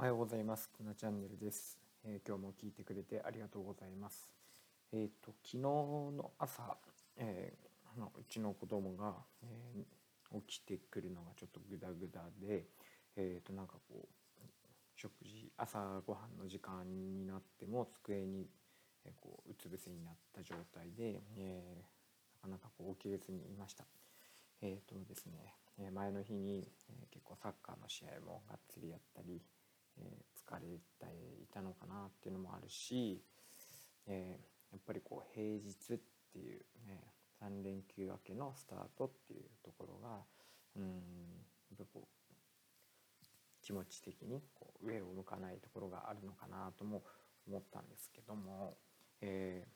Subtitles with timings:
[0.00, 0.68] おはようございます。
[0.68, 4.30] くなチャンネルです、えー今日も聞いてくれてありがとうございます。
[4.92, 6.76] えっ、と昨日の朝、
[7.16, 12.66] えーまあうちの子供が、えー起きてくるのがちょっとグダグダで、
[13.16, 14.42] えっ、となんかこう
[14.94, 18.46] 食事朝ごはんの時間になっても机に、
[19.04, 23.84] えーこううつ伏せになった状態で、えーなかなかこう起きれずにいました。
[24.62, 29.42] えーとですね、え前の日に、えー結構サッカーの試合もがっつりやったり、
[30.00, 33.22] え疲れていたのかなっていうのもあるし、
[34.06, 34.38] え
[34.72, 35.98] やっぱりこう平日っ
[36.32, 37.02] ていう、ね、
[37.42, 40.24] 3連休明けのスタートっていうところが
[40.76, 42.06] うんやっぱこう
[43.62, 47.02] 気持ち的にこう上を向かないところがあるのかなとも
[47.46, 48.76] 思ったんですけども、
[49.20, 49.66] え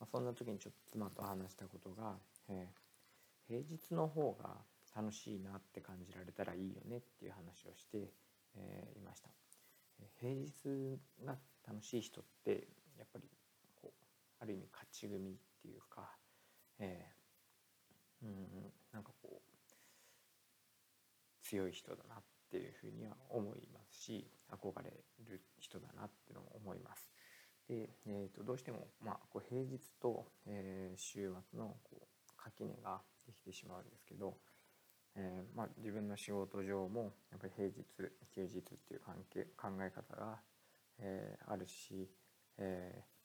[0.00, 2.16] ま、そんな時にちょっと妻と話したことが、
[2.48, 2.68] え
[3.48, 4.56] 平日の方が
[4.94, 8.10] 楽しいなって感じられたらいいよねっていう話をして、
[8.58, 9.30] えーいました。
[10.20, 13.28] 平日が楽しい人ってやっぱり
[13.76, 14.04] こう
[14.40, 16.10] ある意味勝ち組っていうか、
[16.78, 19.48] えーうんなんかこう
[21.42, 22.18] 強い人だなっ
[22.50, 24.90] ていうふうには思いますし憧れ
[25.24, 27.10] る人だなっていうのも思います。
[27.68, 34.38] で、えー、とどうしても、まあ、こう平日と、えー週末のこう垣根ができてしまうんですけど、
[35.16, 37.84] えーまあ、自分の仕事上もやっぱり平日
[38.34, 40.38] 休日っていう関係考え方が、
[41.00, 42.08] えーあるし、
[42.58, 43.18] えー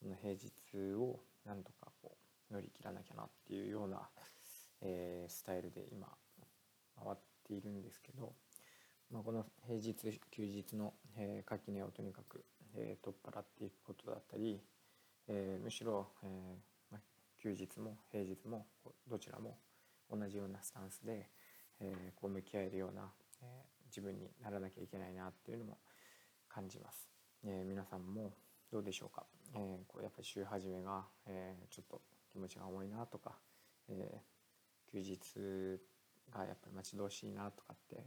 [0.00, 2.16] その平日をなんとかこ
[2.50, 4.08] う乗り切らなきゃなっていうような、
[4.80, 6.06] えースタイルで今
[6.96, 7.16] 回っ
[7.46, 8.32] ているんですけど、
[9.10, 9.94] まあ、この平日
[10.30, 12.44] 休日の、えー垣根をとにかく、
[12.74, 14.60] えー取っ払っていくことだったり、
[15.28, 17.00] えーむしろ、えーまあ、
[17.40, 18.66] 休日も平日も
[19.08, 19.58] どちらも
[20.10, 21.30] 同じようなスタンスで、
[21.80, 25.78] えーこう向き合えるような、えー自分にならなきゃいけないなっていうのも
[26.48, 27.08] 感じます。
[27.44, 28.32] えー皆さんも
[28.70, 32.00] どうでしょうか、えーこうやっぱり週始めが、えーちょっと
[32.30, 33.38] 気持ちが重いなとか、
[33.88, 35.80] えー休日
[36.30, 38.04] がやっぱり待ち遠しいなとかって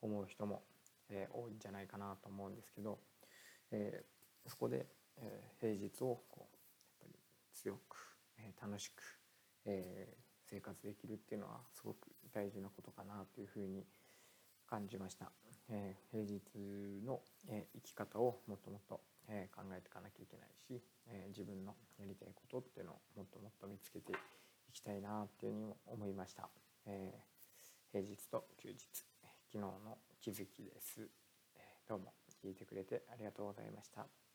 [0.00, 0.62] 思う人も、
[1.08, 2.98] えー多いんじゃないかなと思うんですけど、
[3.70, 4.86] えーそこで、
[5.18, 6.48] えー平日をこうやっ
[7.00, 7.14] ぱり
[7.52, 7.96] 強く、
[8.38, 9.02] えー楽しく、
[9.66, 13.84] えー生活できるっていうのはすごく大事なことかなというふうに
[14.68, 15.30] 感じました、
[15.70, 26.48] えー平日の、えー生き方をもっともっと、えー考えていかなきゃいけないし、えー自分のやりたいことっていうのをもっともっと見つけていきたいなっていうふうにも思いました、
[26.86, 27.38] えー
[27.90, 28.78] 平日と休日。
[29.50, 31.08] 昨日の気づきです、
[31.56, 32.12] えどうも
[32.44, 34.27] 聞いてくれてありがとうございました。